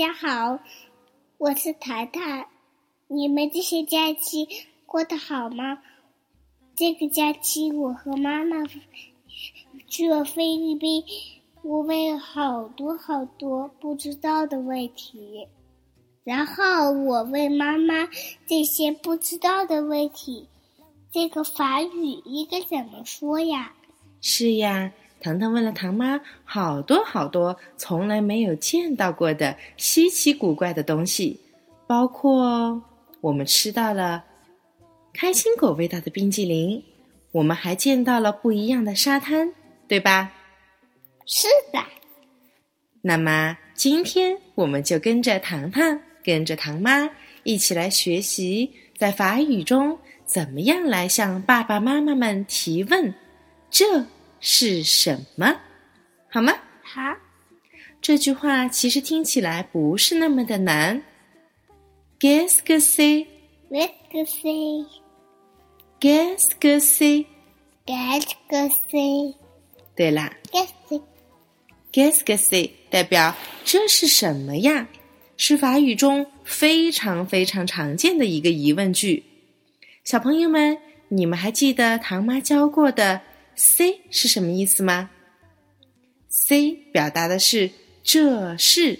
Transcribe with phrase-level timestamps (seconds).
[0.00, 0.58] 大家好
[1.36, 2.46] 我是谈谈。
[3.06, 4.48] 你们这些假期
[4.86, 5.82] 过得好吗？
[6.74, 8.64] 这个假期我和妈妈
[9.86, 11.04] 去了菲律宾，
[11.60, 15.46] 我问了好多好多不知道的问题。
[16.24, 18.08] 然后我问妈妈
[18.46, 20.48] 这些不知道的问题，
[21.12, 23.74] 这个法语应该怎么说呀？
[24.22, 31.38] 是呀，糖糖问了糖妈好多好多从来没有见到过的稀奇古怪的东西，
[31.86, 32.82] 包括
[33.20, 34.24] 我们吃到了
[35.12, 36.82] 开心果味道的冰激凌，
[37.32, 39.52] 我们还见到了不一样的沙滩，
[39.86, 40.32] 对吧？
[41.26, 41.78] 是的。
[43.02, 46.00] 那么今天我们就跟着糖糖。
[46.22, 47.08] 跟着糖妈
[47.44, 53.14] 一起来学习，在法语中怎么样来向爸爸妈妈们提问？
[53.70, 54.04] 这
[54.40, 55.54] 是什么？
[56.30, 56.52] 好吗？
[56.82, 57.00] 好。
[58.00, 61.02] 这句话其实听起来不是那么的难。
[62.18, 69.34] Qu'est-ce que c'est？Qu'est-ce que c'est？Qu'est-ce que c'est？Qu'est-ce que c'est？
[69.94, 70.32] 对啦。
[71.92, 72.70] Qu'est-ce que c'est？
[72.88, 74.88] 代表这是什么呀？
[75.36, 79.24] 是法语中非常非常常见的一个疑问句。
[80.04, 83.20] 小朋友们，你们还记得唐妈教过的
[83.60, 85.10] “c” 是什么意思吗
[86.30, 87.70] ？“c” 表达的是
[88.02, 88.98] 这是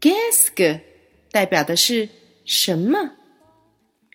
[0.00, 0.80] g u e s que
[1.30, 2.08] 代表的是
[2.46, 3.12] 什么？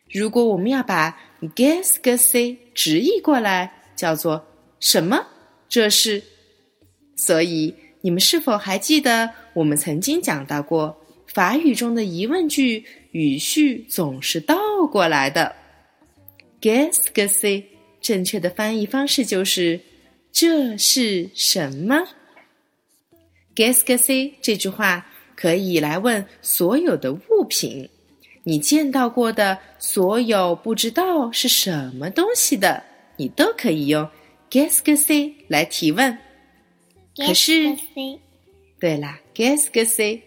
[0.10, 1.16] 如果我们要把
[1.56, 4.44] g u e s que c 直译过来，叫做
[4.80, 5.28] 什么？
[5.70, 6.24] 这是。
[7.16, 10.98] 所以，你们是否还记得我们曾经讲到过？
[11.28, 14.58] 法语中的疑问句语序总是倒
[14.92, 15.56] 过来的。
[16.60, 17.71] Qu'est-ce que c'est？
[18.02, 19.80] 正确的翻译方式就是
[20.34, 22.08] “这是什么
[23.56, 24.34] ”？Qu'est-ce que c'est？
[24.42, 27.88] 这句话可以来问所有的物品，
[28.44, 32.84] 你见到过的所有不知道是什么东西的，
[33.18, 34.10] 你都可以用
[34.50, 36.18] Qu'est-ce que c'est 来提问。
[37.16, 37.78] 可是，
[38.80, 40.22] 对啦，Qu'est-ce que c'est？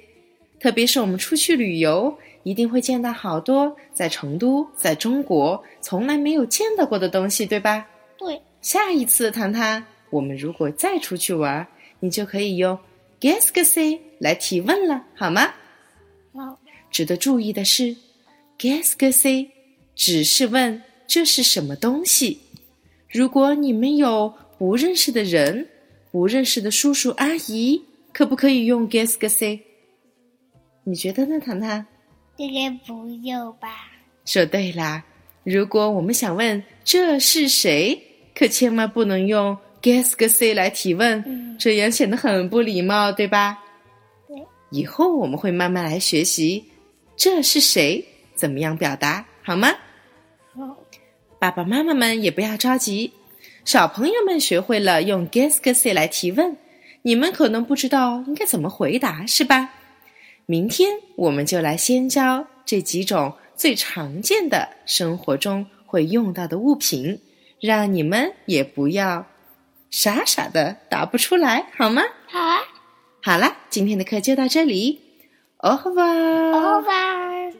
[0.61, 7.88] 特别是我们出去旅游，一定会见到好多在成都、在中国从来没有见到过的东西，对吧？
[8.16, 8.41] 对。
[8.60, 11.66] 下一次，糖糖，我们如果再出去玩，
[12.00, 12.78] 你就可以用
[13.21, 15.53] “guess g say” 来提问了，好吗？
[16.33, 16.59] 好。
[16.91, 17.97] 值得注意的是
[18.59, 19.50] ，“guess g say”
[19.94, 22.41] 只是问这是什么东西。
[23.10, 25.69] 如果你们有不认识的人、
[26.10, 29.60] 不认识的叔叔阿姨，可不可以用 “guess g say”？
[30.84, 31.87] 你觉得呢，糖糖？
[32.37, 33.69] 应该不用吧。
[34.25, 35.05] 说对啦，
[35.43, 38.00] 如果我们想问这是谁，
[38.34, 43.59] 可千万不能用 guess g say 来提问，这样显得很不礼貌，对吧？
[44.27, 44.37] 对。
[44.71, 46.65] 以后我们会慢慢来学习
[47.17, 49.69] 这是谁怎么样表达，好吗？
[50.55, 50.77] 好。
[51.39, 53.12] 爸爸妈妈们也不要着急，
[53.66, 56.56] 小朋友们学会了用 guess g say 来提问，
[57.03, 59.69] 你们可能不知道应该怎么回答，是吧？
[60.47, 67.21] 明天我们就来先教这几种最常见的生活中会用到的物品，
[67.60, 69.27] 让你们也不要
[69.91, 72.03] 傻傻的答不出来，好吗？
[72.27, 72.59] 好啊。
[73.22, 75.00] 好了，今天的课就到这里。
[75.59, 76.53] Au revoir。
[76.53, 77.54] Au revoir。